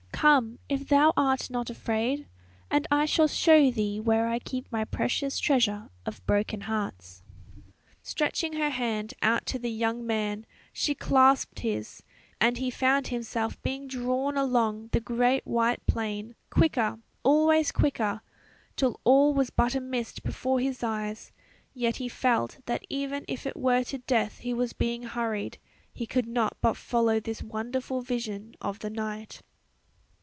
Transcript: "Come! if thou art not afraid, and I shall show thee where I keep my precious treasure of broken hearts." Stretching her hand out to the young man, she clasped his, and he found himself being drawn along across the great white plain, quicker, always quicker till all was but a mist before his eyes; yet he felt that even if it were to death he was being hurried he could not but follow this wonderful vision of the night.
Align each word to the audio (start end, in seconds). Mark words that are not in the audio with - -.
"Come! 0.21 0.59
if 0.69 0.87
thou 0.87 1.13
art 1.17 1.49
not 1.49 1.71
afraid, 1.71 2.27
and 2.69 2.85
I 2.91 3.05
shall 3.05 3.27
show 3.27 3.71
thee 3.71 3.99
where 3.99 4.27
I 4.27 4.37
keep 4.37 4.71
my 4.71 4.85
precious 4.85 5.39
treasure 5.39 5.89
of 6.05 6.23
broken 6.27 6.61
hearts." 6.61 7.23
Stretching 8.03 8.53
her 8.53 8.69
hand 8.69 9.15
out 9.23 9.47
to 9.47 9.57
the 9.57 9.71
young 9.71 10.05
man, 10.05 10.45
she 10.71 10.93
clasped 10.93 11.61
his, 11.61 12.03
and 12.39 12.59
he 12.59 12.69
found 12.69 13.07
himself 13.07 13.59
being 13.63 13.87
drawn 13.87 14.37
along 14.37 14.75
across 14.81 14.89
the 14.91 14.99
great 14.99 15.47
white 15.47 15.83
plain, 15.87 16.35
quicker, 16.51 16.99
always 17.23 17.71
quicker 17.71 18.21
till 18.75 18.99
all 19.03 19.33
was 19.33 19.49
but 19.49 19.73
a 19.73 19.79
mist 19.81 20.21
before 20.21 20.59
his 20.59 20.83
eyes; 20.83 21.31
yet 21.73 21.95
he 21.95 22.07
felt 22.07 22.59
that 22.67 22.85
even 22.91 23.25
if 23.27 23.47
it 23.47 23.57
were 23.57 23.83
to 23.85 23.97
death 23.97 24.37
he 24.37 24.53
was 24.53 24.71
being 24.71 25.01
hurried 25.01 25.57
he 25.91 26.05
could 26.05 26.27
not 26.27 26.57
but 26.61 26.77
follow 26.77 27.19
this 27.19 27.41
wonderful 27.41 28.01
vision 28.03 28.53
of 28.61 28.77
the 28.81 28.89
night. 28.91 29.41